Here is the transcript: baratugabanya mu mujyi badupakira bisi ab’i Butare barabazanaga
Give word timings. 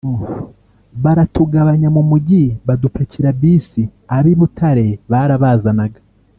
baratugabanya 1.03 1.89
mu 1.95 2.01
mujyi 2.09 2.43
badupakira 2.67 3.29
bisi 3.39 3.81
ab’i 4.17 4.33
Butare 4.39 4.85
barabazanaga 5.11 5.99